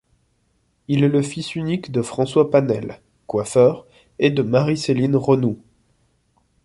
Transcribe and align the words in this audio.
Il 0.87 1.03
est 1.03 1.09
le 1.09 1.21
fils 1.21 1.53
unique 1.55 1.91
de 1.91 2.01
François 2.01 2.49
Panel, 2.49 2.99
coiffeur, 3.27 3.85
et 4.17 4.31
de 4.31 4.41
Marie-Céline 4.41 5.15
Renoult. 5.15 5.59